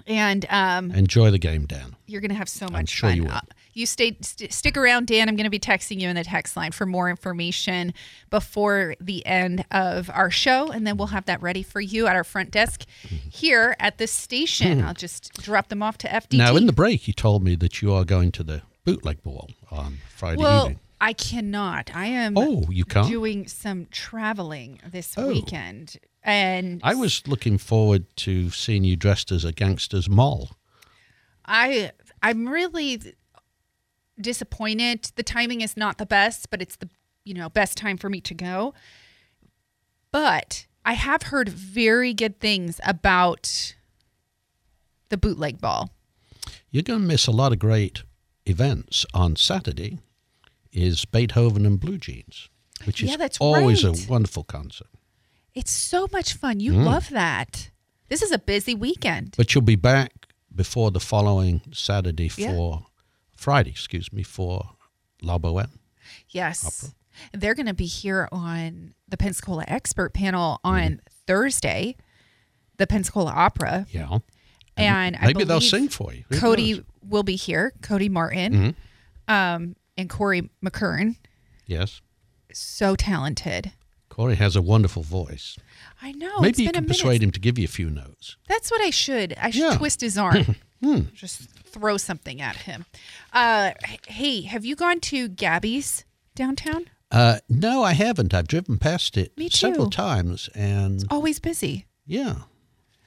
And 0.07 0.45
um, 0.49 0.91
Enjoy 0.91 1.31
the 1.31 1.39
game, 1.39 1.65
Dan. 1.65 1.95
you're 2.07 2.21
going 2.21 2.29
to 2.29 2.35
have 2.35 2.49
so 2.49 2.67
much 2.69 2.89
sure 2.89 3.09
fun. 3.09 3.17
you 3.17 3.23
will. 3.25 3.39
You 3.75 3.85
stay 3.85 4.15
st- 4.21 4.53
stick 4.53 4.77
around, 4.77 5.07
Dan. 5.07 5.27
I'm 5.27 5.35
going 5.35 5.43
to 5.43 5.49
be 5.49 5.59
texting 5.59 5.99
you 5.99 6.07
in 6.07 6.15
the 6.15 6.23
text 6.23 6.55
line 6.55 6.71
for 6.71 6.85
more 6.85 7.09
information 7.09 7.93
before 8.29 8.95
the 9.01 9.23
end 9.25 9.65
of 9.69 10.09
our 10.09 10.31
show, 10.31 10.71
and 10.71 10.87
then 10.87 10.95
we'll 10.95 11.07
have 11.07 11.25
that 11.25 11.41
ready 11.41 11.61
for 11.61 11.81
you 11.81 12.07
at 12.07 12.15
our 12.15 12.23
front 12.23 12.51
desk 12.51 12.85
here 13.29 13.75
at 13.77 13.97
the 13.97 14.07
station. 14.07 14.79
Hmm. 14.79 14.85
I'll 14.87 14.93
just 14.93 15.33
drop 15.43 15.67
them 15.67 15.83
off 15.83 15.97
to 15.99 16.07
FDT. 16.07 16.37
Now, 16.37 16.55
in 16.55 16.67
the 16.67 16.73
break, 16.73 17.05
you 17.05 17.13
told 17.13 17.43
me 17.43 17.55
that 17.55 17.81
you 17.81 17.91
are 17.93 18.05
going 18.05 18.31
to 18.31 18.43
the 18.43 18.61
bootleg 18.85 19.21
ball 19.23 19.49
on 19.69 19.97
Friday 20.15 20.41
well, 20.41 20.61
evening. 20.67 20.79
I 21.01 21.11
cannot. 21.11 21.91
I 21.93 22.05
am. 22.05 22.37
Oh, 22.37 22.63
you 22.69 22.85
can't? 22.85 23.09
doing 23.09 23.45
some 23.45 23.87
traveling 23.91 24.79
this 24.89 25.15
Oh. 25.17 25.27
weekend, 25.27 25.97
and 26.23 26.79
I 26.81 26.95
was 26.95 27.27
looking 27.27 27.57
forward 27.57 28.05
to 28.17 28.51
seeing 28.51 28.85
you 28.85 28.95
dressed 28.95 29.33
as 29.33 29.43
a 29.43 29.51
gangster's 29.51 30.07
moll. 30.07 30.51
I 31.45 31.91
I'm 32.23 32.47
really 32.47 33.01
disappointed. 34.19 35.11
The 35.15 35.23
timing 35.23 35.61
is 35.61 35.75
not 35.77 35.97
the 35.97 36.05
best, 36.05 36.49
but 36.49 36.61
it's 36.61 36.75
the 36.77 36.89
you 37.23 37.33
know 37.33 37.49
best 37.49 37.77
time 37.77 37.97
for 37.97 38.09
me 38.09 38.21
to 38.21 38.33
go. 38.33 38.73
But 40.11 40.65
I 40.85 40.93
have 40.93 41.23
heard 41.23 41.49
very 41.49 42.13
good 42.13 42.39
things 42.39 42.79
about 42.83 43.75
the 45.09 45.17
bootleg 45.17 45.59
ball. 45.59 45.89
You're 46.71 46.83
going 46.83 47.01
to 47.01 47.05
miss 47.05 47.27
a 47.27 47.31
lot 47.31 47.51
of 47.51 47.59
great 47.59 48.03
events 48.45 49.05
on 49.13 49.35
Saturday. 49.35 49.99
Is 50.71 51.05
Beethoven 51.05 51.65
and 51.65 51.79
Blue 51.79 51.97
Jeans, 51.97 52.49
which 52.83 53.01
is 53.01 53.09
Yeah, 53.11 53.15
that's 53.15 53.37
always 53.39 53.85
right. 53.85 53.97
a 53.97 54.11
wonderful 54.11 54.43
concert. 54.43 54.87
It's 55.53 55.71
so 55.71 56.07
much 56.11 56.33
fun. 56.33 56.59
You 56.59 56.73
Mm. 56.73 56.83
love 56.85 57.09
that. 57.11 57.71
This 58.09 58.21
is 58.21 58.33
a 58.33 58.37
busy 58.37 58.75
weekend. 58.75 59.35
But 59.37 59.55
you'll 59.55 59.61
be 59.61 59.77
back 59.77 60.11
before 60.53 60.91
the 60.91 60.99
following 60.99 61.61
Saturday 61.73 62.29
Yeah. 62.35 62.51
Friday, 63.35 63.69
excuse 63.71 64.11
me, 64.13 64.23
for 64.23 64.71
La 65.21 65.37
Boheme. 65.37 65.79
Yes. 66.29 66.93
They're 67.33 67.55
going 67.55 67.65
to 67.67 67.73
be 67.73 67.85
here 67.85 68.27
on 68.31 68.93
the 69.07 69.17
Pensacola 69.17 69.63
expert 69.67 70.13
panel 70.13 70.59
on 70.63 71.01
Thursday, 71.27 71.95
the 72.77 72.87
Pensacola 72.87 73.31
Opera. 73.31 73.85
Yeah. 73.89 74.19
And 74.77 75.15
I 75.15 75.27
Maybe 75.27 75.45
they'll 75.45 75.61
sing 75.61 75.87
for 75.87 76.13
you. 76.13 76.25
Who 76.29 76.37
Cody 76.39 76.73
knows? 76.73 76.83
will 77.07 77.23
be 77.23 77.35
here, 77.37 77.71
Cody 77.81 78.09
Martin, 78.09 78.53
Mm-hmm. 78.53 79.33
um, 79.33 79.75
and 79.97 80.09
Corey 80.09 80.49
McKern. 80.63 81.15
Yes. 81.65 82.01
So 82.51 82.95
talented. 82.95 83.71
Corey 84.09 84.35
has 84.35 84.55
a 84.57 84.61
wonderful 84.61 85.03
voice. 85.03 85.57
I 86.01 86.11
know. 86.11 86.27
It's 86.35 86.41
Maybe 86.41 86.63
you 86.63 86.69
been 86.69 86.75
a 86.75 86.79
can 86.79 86.83
minute. 86.83 86.87
persuade 86.97 87.23
him 87.23 87.31
to 87.31 87.39
give 87.39 87.57
you 87.57 87.63
a 87.65 87.69
few 87.69 87.89
notes. 87.89 88.35
That's 88.49 88.69
what 88.69 88.81
I 88.81 88.89
should. 88.89 89.33
I 89.41 89.49
should 89.51 89.61
Yeah. 89.61 89.71
Hmm. 89.71 89.77
twist 89.77 90.01
his 90.01 90.17
arm. 90.17 90.55
Just 91.13 91.47
throw 91.75 91.97
something 91.97 92.41
at 92.41 92.55
him. 92.55 92.85
Uh, 93.33 93.71
hey, 94.07 94.41
have 94.43 94.63
you 94.65 94.75
gone 94.75 94.99
to 95.01 95.27
Gabby's 95.27 96.05
downtown? 96.35 96.85
Uh, 97.11 97.39
no, 97.49 97.83
I 97.83 97.93
haven't. 97.93 98.33
I've 98.33 98.47
driven 98.47 98.77
past 98.77 99.17
it 99.17 99.37
Me 99.37 99.49
several 99.49 99.89
times, 99.89 100.49
and 100.55 101.03
Always 101.09 101.39
busy. 101.39 101.85
yeah, 102.05 102.43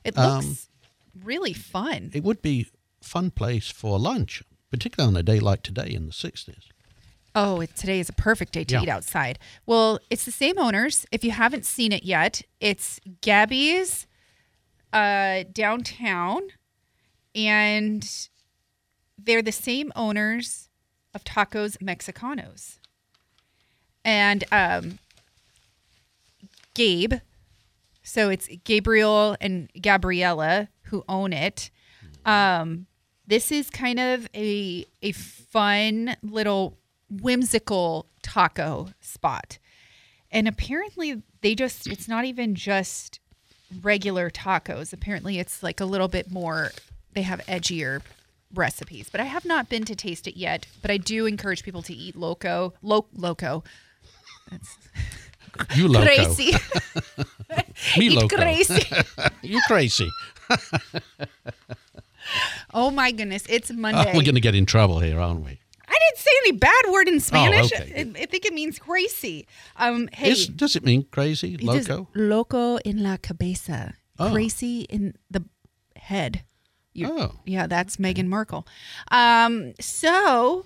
It 0.05 0.17
Um, 0.17 0.45
looks 0.47 0.69
really 1.19 1.53
fun. 1.53 2.11
it 2.15 2.23
would 2.23 2.41
be 2.43 2.67
a 3.03 3.05
fun 3.05 3.31
place 3.31 3.69
for 3.71 3.99
lunch, 3.99 4.43
particularly 4.71 5.15
on 5.15 5.17
a 5.19 5.23
day 5.23 5.41
like 5.41 5.63
today 5.63 5.91
in 5.93 6.07
the 6.07 6.13
'60s. 6.13 6.65
Oh, 7.35 7.61
it, 7.61 7.75
today 7.77 8.01
is 8.01 8.09
a 8.09 8.13
perfect 8.15 8.53
day 8.53 8.65
to 8.65 8.75
Yeah. 8.75 8.83
eat 8.83 8.89
outside. 8.89 9.39
Well, 9.67 9.99
it's 10.11 10.25
the 10.25 10.31
same 10.33 10.59
owners. 10.59 11.05
If 11.13 11.25
you 11.25 11.31
haven't 11.33 11.65
seen 11.67 11.93
it 11.93 12.05
yet, 12.05 12.43
it's 12.61 13.01
Gabby's 13.21 14.07
uh, 14.93 15.45
downtown, 15.53 16.43
and 17.35 18.09
they're 19.19 19.43
the 19.43 19.53
same 19.53 19.93
owners 19.97 20.69
of 21.15 21.25
Tacos 21.25 21.77
Mexicanos. 21.79 22.79
And 24.05 24.45
um, 24.53 24.99
Gabe, 26.75 27.15
so 28.03 28.31
it's 28.31 28.49
Gabriel 28.65 29.37
and 29.41 29.69
Gabriella 29.81 30.69
who 30.85 31.05
own 31.09 31.33
it. 31.33 31.71
Um, 32.25 32.87
this 33.27 33.53
is 33.53 33.69
kind 33.69 34.01
of 34.01 34.29
a 34.35 34.87
a 35.03 35.13
fun 35.13 36.17
little 36.23 36.79
whimsical 37.11 38.07
taco 38.23 38.89
spot. 39.01 39.59
And 40.31 40.49
apparently 40.49 41.23
they 41.43 41.55
just 41.55 41.87
it's 41.87 42.09
not 42.09 42.25
even 42.25 42.55
just 42.55 43.21
regular 43.83 44.31
tacos. 44.31 44.93
Apparently 44.93 45.39
it's 45.39 45.63
like 45.63 45.81
a 45.81 45.85
little 45.85 46.09
bit 46.09 46.31
more 46.31 46.71
they 47.13 47.23
have 47.23 47.45
edgier 47.47 48.01
recipes. 48.55 49.09
But 49.11 49.21
I 49.21 49.25
have 49.25 49.45
not 49.45 49.69
been 49.69 49.85
to 49.85 49.95
taste 49.95 50.27
it 50.27 50.37
yet, 50.37 50.67
but 50.83 50.91
I 50.91 50.97
do 50.97 51.27
encourage 51.27 51.63
people 51.63 51.83
to 51.83 51.93
eat 51.95 52.17
loco, 52.17 52.75
lo- 52.83 53.07
loco. 53.15 53.65
You 55.75 55.89
loco, 55.89 56.05
Crazy. 56.05 56.53
me 57.97 58.07
eat 58.07 58.13
loco, 58.13 58.37
crazy. 58.37 58.87
you 59.43 59.61
crazy. 59.67 60.09
Oh 62.75 62.91
my 62.91 63.11
goodness, 63.11 63.45
it's 63.49 63.71
Oh, 63.71 63.75
Monday. 63.75 64.07
we're 64.15 64.23
going 64.23 64.35
to 64.35 64.41
get 64.41 64.55
in 64.55 64.67
trouble 64.67 65.01
here, 65.01 65.19
aren't 65.19 65.45
we? 65.45 65.59
I 65.89 65.99
didn't 65.99 66.19
say 66.19 66.31
any 66.45 66.53
bad 66.53 66.85
word 66.93 67.09
in 67.09 67.19
Spanish. 67.19 67.73
okay, 67.73 67.93
I, 68.17 68.23
I 68.23 68.27
think 68.27 68.45
it 68.45 68.53
means 68.53 68.79
crazy. 68.79 69.47
Um, 69.77 70.09
hey, 70.13 70.31
Is, 70.31 70.47
does 70.49 70.77
it 70.77 70.85
mean 70.85 71.07
crazy, 71.11 71.57
loco? 71.57 72.09
loco 72.15 72.77
in 72.79 73.03
la 73.03 73.17
cabeza. 73.17 73.95
Oh. 74.19 74.31
Crazy 74.33 74.83
in 74.83 75.15
the 75.31 75.45
head. 75.97 76.45
You- 76.99 77.09
Oh. 77.19 77.35
Yeah, 77.47 77.67
that's 77.67 77.97
Meghan 77.97 78.27
Markle. 78.27 78.67
Um, 79.11 79.73
so 79.81 80.65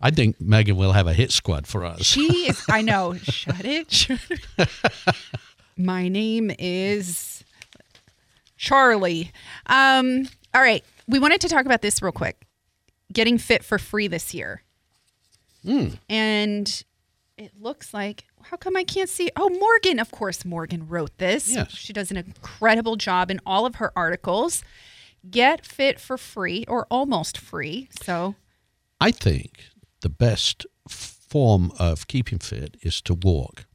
I 0.00 0.10
think 0.10 0.38
Meghan 0.38 0.76
will 0.76 0.92
have 0.92 1.06
a 1.06 1.12
hit 1.14 1.30
squad 1.32 1.66
for 1.66 1.84
us. 1.84 2.02
she 2.04 2.48
is, 2.48 2.62
I 2.68 2.82
know, 2.82 3.14
shut 3.22 3.64
it. 3.64 3.90
Shut 3.90 4.20
it. 4.58 4.68
My 5.76 6.08
name 6.08 6.50
is 6.58 7.44
Charlie. 8.56 9.32
Um, 9.66 10.28
all 10.54 10.60
right. 10.62 10.84
we 11.06 11.18
wanted 11.18 11.40
to 11.42 11.48
talk 11.48 11.66
about 11.66 11.82
this 11.82 12.00
real 12.02 12.12
quick. 12.12 12.42
Getting 13.12 13.38
fit 13.38 13.64
for 13.64 13.78
free 13.78 14.08
this 14.08 14.34
year. 14.34 14.62
And 16.08 16.84
it 17.36 17.52
looks 17.60 17.92
like 17.92 18.24
how 18.50 18.56
come 18.56 18.76
I 18.76 18.84
can't 18.84 19.08
see? 19.08 19.30
Oh, 19.36 19.48
Morgan, 19.48 19.98
of 19.98 20.10
course 20.10 20.44
Morgan 20.44 20.86
wrote 20.88 21.16
this. 21.18 21.52
Yes. 21.52 21.72
She 21.72 21.92
does 21.92 22.10
an 22.10 22.16
incredible 22.16 22.96
job 22.96 23.30
in 23.30 23.40
all 23.44 23.66
of 23.66 23.76
her 23.76 23.92
articles. 23.96 24.62
Get 25.28 25.66
fit 25.66 25.98
for 25.98 26.16
free 26.16 26.64
or 26.68 26.86
almost 26.90 27.36
free. 27.38 27.88
So, 28.02 28.36
I 29.00 29.10
think 29.10 29.58
the 30.00 30.08
best 30.08 30.66
form 30.88 31.72
of 31.78 32.06
keeping 32.06 32.38
fit 32.38 32.76
is 32.82 33.00
to 33.02 33.14
walk, 33.14 33.66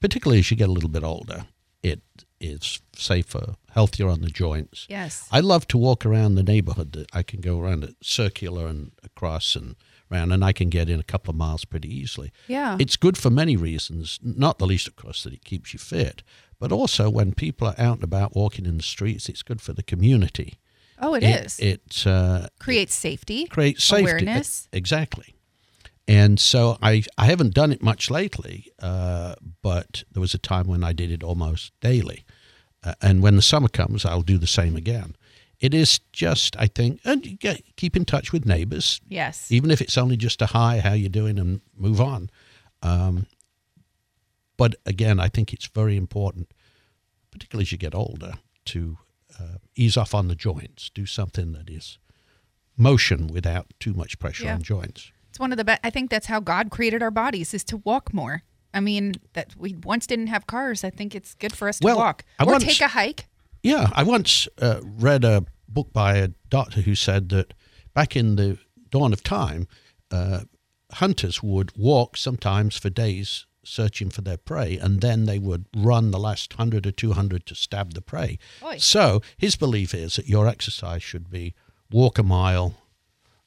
particularly 0.00 0.40
as 0.40 0.50
you 0.50 0.56
get 0.56 0.68
a 0.68 0.72
little 0.72 0.90
bit 0.90 1.02
older. 1.02 1.46
It 1.82 2.02
is 2.40 2.80
safer, 2.94 3.54
healthier 3.70 4.08
on 4.08 4.20
the 4.20 4.28
joints. 4.28 4.86
yes. 4.90 5.26
I 5.32 5.40
love 5.40 5.66
to 5.68 5.78
walk 5.78 6.04
around 6.04 6.34
the 6.34 6.42
neighborhood. 6.42 7.06
I 7.12 7.22
can 7.22 7.40
go 7.40 7.58
around 7.60 7.84
it 7.84 7.96
circular 8.02 8.66
and 8.66 8.92
across 9.02 9.56
and 9.56 9.76
around, 10.10 10.32
and 10.32 10.44
I 10.44 10.52
can 10.52 10.68
get 10.68 10.88
in 10.88 11.00
a 11.00 11.04
couple 11.04 11.30
of 11.30 11.36
miles 11.36 11.64
pretty 11.64 11.88
easily. 11.94 12.32
Yeah. 12.48 12.76
It's 12.78 12.96
good 12.96 13.16
for 13.16 13.30
many 13.30 13.56
reasons, 13.56 14.18
not 14.22 14.58
the 14.58 14.66
least, 14.66 14.86
of 14.86 14.96
course, 14.96 15.24
that 15.24 15.32
it 15.32 15.44
keeps 15.44 15.72
you 15.72 15.78
fit, 15.78 16.22
but 16.58 16.72
also 16.72 17.10
when 17.10 17.32
people 17.34 17.66
are 17.68 17.74
out 17.78 17.96
and 17.96 18.04
about 18.04 18.34
walking 18.36 18.66
in 18.66 18.76
the 18.76 18.82
streets, 18.82 19.28
it's 19.28 19.42
good 19.42 19.60
for 19.60 19.72
the 19.72 19.82
community. 19.82 20.58
oh, 21.00 21.14
it 21.14 21.22
is. 21.24 21.58
It 21.58 22.04
uh, 22.06 22.48
Creates 22.58 22.94
safety. 22.94 23.46
creates 23.46 23.84
safety. 23.84 24.02
Awareness. 24.04 24.68
Exactly. 24.72 25.34
And 26.06 26.38
so 26.38 26.76
I, 26.82 27.02
I 27.16 27.24
haven't 27.26 27.54
done 27.54 27.72
it 27.72 27.82
much 27.82 28.10
lately, 28.10 28.70
uh, 28.80 29.34
but 29.62 30.04
there 30.12 30.20
was 30.20 30.34
a 30.34 30.38
time 30.38 30.66
when 30.66 30.84
I 30.84 30.92
did 30.92 31.10
it 31.10 31.22
almost 31.22 31.72
daily. 31.80 32.24
Uh, 32.82 32.92
and 33.00 33.22
when 33.22 33.36
the 33.36 33.42
summer 33.42 33.68
comes, 33.68 34.04
I'll 34.04 34.20
do 34.20 34.36
the 34.36 34.46
same 34.46 34.76
again. 34.76 35.16
It 35.60 35.72
is 35.74 36.00
just, 36.12 36.56
I 36.58 36.66
think, 36.66 37.00
and 37.04 37.24
you 37.24 37.36
get, 37.36 37.62
keep 37.76 37.96
in 37.96 38.04
touch 38.04 38.32
with 38.32 38.44
neighbors, 38.44 39.00
Yes. 39.08 39.50
even 39.50 39.70
if 39.70 39.80
it's 39.80 39.96
only 39.96 40.16
just 40.16 40.42
a 40.42 40.46
hi, 40.46 40.80
how 40.80 40.92
you 40.92 41.08
doing, 41.08 41.38
and 41.38 41.60
move 41.76 42.00
on. 42.00 42.28
Um, 42.82 43.26
but 44.56 44.74
again, 44.86 45.18
I 45.20 45.28
think 45.28 45.52
it's 45.52 45.66
very 45.66 45.96
important, 45.96 46.48
particularly 47.30 47.62
as 47.62 47.72
you 47.72 47.78
get 47.78 47.94
older, 47.94 48.34
to 48.66 48.98
uh, 49.40 49.58
ease 49.74 49.96
off 49.96 50.14
on 50.14 50.28
the 50.28 50.34
joints. 50.34 50.90
Do 50.90 51.06
something 51.06 51.52
that 51.52 51.68
is 51.70 51.98
motion 52.76 53.28
without 53.28 53.66
too 53.80 53.94
much 53.94 54.18
pressure 54.18 54.44
Yeah. 54.44 54.54
on 54.54 54.62
joints. 54.62 55.10
It's 55.30 55.40
one 55.40 55.52
of 55.52 55.58
the 55.58 55.64
best. 55.64 55.80
I 55.82 55.90
think 55.90 56.10
that's 56.10 56.26
how 56.26 56.40
God 56.40 56.70
created 56.70 57.02
our 57.02 57.10
bodies 57.10 57.54
is 57.54 57.64
to 57.64 57.78
walk 57.78 58.12
more. 58.14 58.42
I 58.72 58.80
mean, 58.80 59.14
that 59.34 59.54
we 59.56 59.74
once 59.84 60.06
didn't 60.06 60.26
have 60.28 60.46
cars. 60.46 60.82
I 60.84 60.90
think 60.90 61.14
it's 61.14 61.34
good 61.34 61.52
for 61.56 61.68
us 61.68 61.78
to 61.78 61.84
Well, 61.84 61.96
walk 61.96 62.24
I 62.38 62.44
or 62.44 62.52
once- 62.52 62.64
take 62.64 62.80
a 62.80 62.88
hike. 62.88 63.26
Yeah, 63.64 63.88
I 63.94 64.02
once 64.02 64.46
uh, 64.60 64.80
read 64.82 65.24
a 65.24 65.46
book 65.66 65.90
by 65.90 66.16
a 66.16 66.28
doctor 66.50 66.82
who 66.82 66.94
said 66.94 67.30
that 67.30 67.54
back 67.94 68.14
in 68.14 68.36
the 68.36 68.58
dawn 68.90 69.14
of 69.14 69.22
time, 69.22 69.66
uh, 70.10 70.40
hunters 70.92 71.42
would 71.42 71.72
walk 71.74 72.18
sometimes 72.18 72.76
for 72.76 72.90
days 72.90 73.46
searching 73.64 74.10
for 74.10 74.20
their 74.20 74.36
prey, 74.36 74.76
and 74.76 75.00
then 75.00 75.24
they 75.24 75.38
would 75.38 75.64
run 75.74 76.10
the 76.10 76.18
last 76.18 76.52
hundred 76.52 76.86
or 76.86 76.90
two 76.90 77.14
hundred 77.14 77.46
to 77.46 77.54
stab 77.54 77.94
the 77.94 78.02
prey. 78.02 78.38
Oy. 78.62 78.76
So 78.76 79.22
his 79.38 79.56
belief 79.56 79.94
is 79.94 80.16
that 80.16 80.28
your 80.28 80.46
exercise 80.46 81.02
should 81.02 81.30
be 81.30 81.54
walk 81.90 82.18
a 82.18 82.22
mile, 82.22 82.74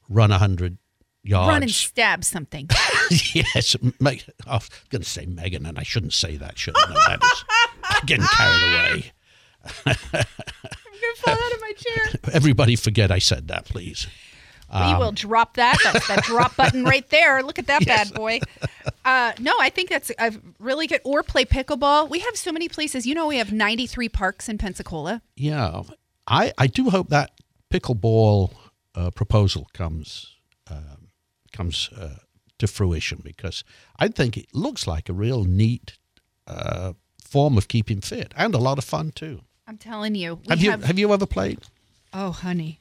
run 0.09 0.31
a 0.31 0.39
hundred 0.39 0.79
yards. 1.21 1.49
Run 1.49 1.61
and 1.61 1.71
stab 1.71 2.23
something. 2.23 2.67
yes, 3.33 3.75
Meg, 3.99 4.23
I 4.47 4.55
was 4.55 4.69
going 4.89 5.03
to 5.03 5.07
say 5.07 5.27
Meghan, 5.27 5.69
and 5.69 5.77
I 5.77 5.83
shouldn't 5.83 6.13
say 6.13 6.37
that, 6.37 6.57
shouldn't 6.57 6.83
I? 6.87 7.17
That 7.17 7.23
is 7.23 7.99
getting 8.07 8.25
carried 8.25 8.63
away. 8.73 9.11
I'm 9.85 9.93
gonna 9.93 11.15
fall 11.17 11.33
out 11.33 11.53
of 11.53 11.61
my 11.61 11.73
chair. 11.77 12.19
Everybody 12.33 12.75
forget 12.75 13.11
I 13.11 13.19
said 13.19 13.47
that, 13.49 13.65
please. 13.65 14.07
we 14.73 14.95
will 14.95 15.11
drop 15.11 15.55
that. 15.55 15.77
That's 15.83 16.07
that 16.07 16.23
drop 16.23 16.55
button 16.55 16.83
right 16.83 17.07
there. 17.09 17.41
Look 17.43 17.59
at 17.59 17.67
that 17.67 17.85
bad 17.85 18.13
boy. 18.13 18.39
Uh, 19.05 19.33
no, 19.39 19.53
I 19.59 19.69
think 19.69 19.89
that's 19.89 20.11
a 20.19 20.33
really 20.59 20.87
good. 20.87 21.01
Or 21.03 21.23
play 21.23 21.45
pickleball. 21.45 22.09
We 22.09 22.19
have 22.19 22.35
so 22.35 22.51
many 22.51 22.67
places. 22.67 23.05
You 23.05 23.15
know, 23.15 23.27
we 23.27 23.37
have 23.37 23.53
93 23.53 24.09
parks 24.09 24.49
in 24.49 24.57
Pensacola. 24.57 25.21
Yeah, 25.35 25.83
I, 26.27 26.53
I 26.57 26.67
do 26.67 26.89
hope 26.89 27.09
that 27.09 27.31
pickleball 27.71 28.53
uh, 28.95 29.11
proposal 29.11 29.67
comes 29.73 30.35
um, 30.69 31.09
comes 31.53 31.89
uh, 31.97 32.17
to 32.59 32.67
fruition 32.67 33.21
because 33.23 33.63
I 33.97 34.07
think 34.07 34.37
it 34.37 34.47
looks 34.53 34.87
like 34.87 35.09
a 35.09 35.13
real 35.13 35.43
neat 35.43 35.97
uh, 36.45 36.93
form 37.23 37.57
of 37.57 37.67
keeping 37.67 38.01
fit 38.01 38.33
and 38.35 38.53
a 38.53 38.57
lot 38.57 38.77
of 38.77 38.83
fun 38.83 39.11
too. 39.11 39.41
I'm 39.67 39.77
telling 39.77 40.15
you. 40.15 40.39
Have 40.47 40.61
you 40.61 40.71
have, 40.71 40.83
have 40.85 40.97
you 40.97 41.11
ever 41.13 41.25
played? 41.25 41.59
Oh, 42.13 42.31
honey. 42.31 42.79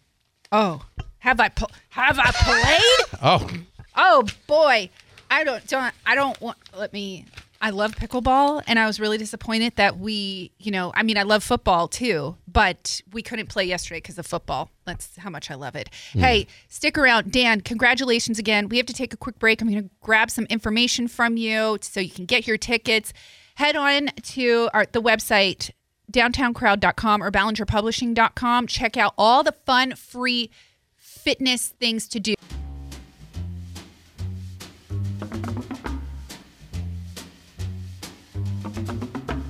Oh, 0.53 0.85
have 1.18 1.40
I 1.40 1.49
pl- 1.49 1.70
have 1.90 2.18
I 2.18 2.31
played? 2.33 3.20
Oh, 3.22 3.51
Oh 3.96 4.25
boy, 4.46 4.90
I 5.31 5.42
don't 5.42 5.66
don't 5.66 5.92
I 6.05 6.14
don't 6.14 6.40
want. 6.40 6.59
Let 6.77 6.92
me. 6.92 7.25
I 7.59 7.70
love 7.70 7.96
pickleball, 7.96 8.62
and 8.66 8.79
I 8.79 8.87
was 8.87 9.01
really 9.01 9.16
disappointed 9.16 9.75
that 9.77 9.99
we, 9.99 10.51
you 10.59 10.70
know, 10.70 10.92
I 10.94 11.03
mean, 11.03 11.16
I 11.16 11.22
love 11.22 11.42
football 11.42 11.88
too, 11.88 12.37
but 12.46 13.01
we 13.12 13.22
couldn't 13.22 13.49
play 13.49 13.64
yesterday 13.64 13.96
because 13.96 14.18
of 14.18 14.27
football. 14.27 14.68
That's 14.85 15.16
how 15.16 15.31
much 15.31 15.51
I 15.51 15.55
love 15.55 15.75
it. 15.75 15.88
Hmm. 16.12 16.18
Hey, 16.20 16.46
stick 16.68 16.99
around, 16.99 17.33
Dan. 17.33 17.62
Congratulations 17.62 18.38
again. 18.38 18.68
We 18.68 18.77
have 18.77 18.85
to 18.87 18.92
take 18.92 19.14
a 19.14 19.16
quick 19.16 19.38
break. 19.38 19.62
I'm 19.62 19.70
going 19.70 19.83
to 19.85 19.90
grab 20.03 20.31
some 20.31 20.44
information 20.51 21.09
from 21.09 21.38
you 21.38 21.79
so 21.81 21.99
you 21.99 22.11
can 22.11 22.27
get 22.27 22.46
your 22.46 22.59
tickets. 22.59 23.14
Head 23.55 23.75
on 23.75 24.09
to 24.35 24.68
our 24.75 24.85
the 24.92 25.01
website 25.01 25.70
downtowncrowd.com 26.12 27.23
or 27.23 27.31
ballingerpublishing.com. 27.31 28.66
Check 28.66 28.97
out 28.97 29.14
all 29.19 29.42
the 29.42 29.53
fun, 29.53 29.95
free 29.95 30.51
fitness 30.97 31.69
things 31.69 32.07
to 32.09 32.21
do. 32.21 32.35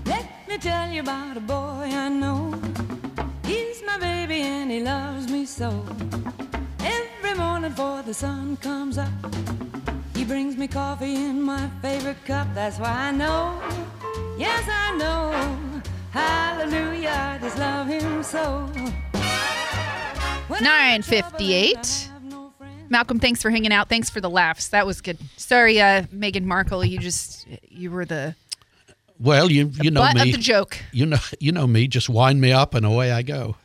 Let 0.06 0.26
me 0.48 0.58
tell 0.58 0.90
you 0.90 1.00
about 1.00 1.36
a 1.36 1.40
boy 1.40 1.88
I 1.92 2.08
know. 2.08 2.54
He's 3.44 3.82
my 3.84 3.98
baby 3.98 4.40
and 4.40 4.70
he 4.70 4.80
loves 4.80 5.30
me 5.30 5.44
so. 5.44 5.84
Every 6.80 7.34
morning 7.34 7.70
before 7.70 8.02
the 8.02 8.14
sun 8.14 8.56
comes 8.56 8.96
up, 8.98 9.08
he 10.14 10.24
brings 10.24 10.56
me 10.56 10.66
coffee 10.66 11.14
in 11.14 11.42
my 11.42 11.68
favorite 11.82 12.24
cup. 12.24 12.48
That's 12.54 12.78
why 12.78 13.08
I 13.08 13.10
know, 13.10 13.60
yes 14.38 14.66
I 14.68 14.96
know. 14.96 15.65
Hallelujah, 16.16 17.38
just 17.42 17.58
love 17.58 17.88
him 17.88 18.22
so. 18.22 18.66
When 20.48 20.66
I'm 20.66 20.96
in 20.96 21.02
trouble 21.02 21.36
and 21.36 21.44
9:58. 21.44 22.08
I 22.08 22.12
have 22.12 22.24
no 22.24 22.52
friends, 22.56 22.90
Malcolm, 22.90 23.20
thanks 23.20 23.42
for 23.42 23.50
hanging 23.50 23.70
out. 23.70 23.90
Thanks 23.90 24.08
for 24.08 24.22
the 24.22 24.30
laughs. 24.30 24.68
That 24.68 24.86
was 24.86 25.02
good. 25.02 25.18
Sorry, 25.36 25.78
uh, 25.78 26.04
Meghan 26.04 26.44
Markle, 26.44 26.86
you 26.86 26.98
just 26.98 27.46
you 27.68 27.90
were 27.90 28.06
the 28.06 28.34
well, 29.20 29.50
you 29.50 29.70
you 29.82 29.90
know 29.90 30.00
butt 30.00 30.14
me. 30.14 30.22
of 30.22 30.32
the 30.32 30.42
joke. 30.42 30.78
You 30.90 31.04
know 31.04 31.18
you 31.38 31.52
know 31.52 31.66
me. 31.66 31.86
Just 31.86 32.08
wind 32.08 32.40
me 32.40 32.50
up 32.50 32.74
and 32.74 32.86
away 32.86 33.12
I 33.12 33.20
go. 33.20 33.56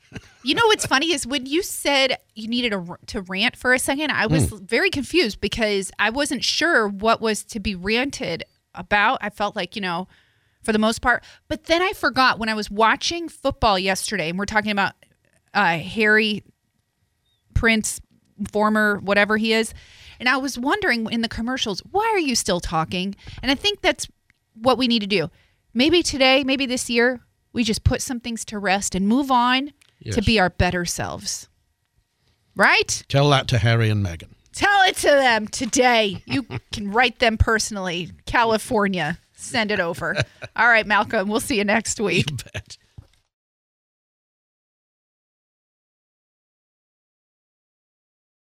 You 0.43 0.55
know 0.55 0.65
what's 0.65 0.85
funny 0.85 1.13
is 1.13 1.25
when 1.25 1.45
you 1.45 1.63
said 1.63 2.17
you 2.35 2.49
needed 2.49 2.73
a, 2.73 2.97
to 3.07 3.21
rant 3.21 3.55
for 3.55 3.73
a 3.73 3.79
second, 3.79 4.11
I 4.11 4.25
was 4.25 4.45
very 4.49 4.89
confused 4.89 5.39
because 5.39 5.89
I 5.99 6.09
wasn't 6.09 6.43
sure 6.43 6.87
what 6.87 7.21
was 7.21 7.45
to 7.45 7.61
be 7.61 7.75
ranted 7.75 8.43
about. 8.73 9.19
I 9.21 9.29
felt 9.29 9.55
like, 9.55 9.75
you 9.75 9.81
know, 9.81 10.07
for 10.63 10.71
the 10.71 10.79
most 10.79 11.01
part. 11.01 11.23
But 11.47 11.65
then 11.65 11.81
I 11.81 11.93
forgot 11.93 12.39
when 12.39 12.49
I 12.49 12.53
was 12.53 12.69
watching 12.69 13.29
football 13.29 13.77
yesterday, 13.77 14.29
and 14.29 14.37
we're 14.37 14.45
talking 14.45 14.71
about 14.71 14.93
uh, 15.53 15.77
Harry 15.77 16.43
Prince, 17.53 18.01
former 18.51 18.99
whatever 18.99 19.37
he 19.37 19.53
is. 19.53 19.73
And 20.19 20.29
I 20.29 20.37
was 20.37 20.57
wondering 20.57 21.07
in 21.11 21.21
the 21.21 21.27
commercials, 21.27 21.81
why 21.91 22.09
are 22.13 22.19
you 22.19 22.35
still 22.35 22.59
talking? 22.59 23.15
And 23.41 23.51
I 23.51 23.55
think 23.55 23.81
that's 23.81 24.07
what 24.53 24.77
we 24.77 24.87
need 24.87 24.99
to 24.99 25.07
do. 25.07 25.29
Maybe 25.73 26.03
today, 26.03 26.43
maybe 26.43 26.65
this 26.65 26.89
year, 26.89 27.21
we 27.53 27.63
just 27.63 27.83
put 27.83 28.01
some 28.01 28.19
things 28.19 28.45
to 28.45 28.59
rest 28.59 28.95
and 28.95 29.07
move 29.07 29.31
on 29.31 29.71
to 30.11 30.21
be 30.21 30.39
our 30.39 30.49
better 30.49 30.85
selves. 30.85 31.47
Right? 32.55 33.03
Tell 33.07 33.29
that 33.29 33.47
to 33.49 33.57
Harry 33.57 33.89
and 33.89 34.05
Meghan. 34.05 34.29
Tell 34.53 34.81
it 34.83 34.97
to 34.97 35.07
them 35.07 35.47
today. 35.47 36.21
You 36.25 36.43
can 36.71 36.91
write 36.91 37.19
them 37.19 37.37
personally. 37.37 38.11
California. 38.25 39.17
Send 39.41 39.71
it 39.71 39.79
over. 39.79 40.15
All 40.55 40.67
right, 40.67 40.85
Malcolm. 40.85 41.27
We'll 41.27 41.39
see 41.39 41.57
you 41.57 41.63
next 41.65 41.99
week. 41.99 42.29
You. 42.29 42.37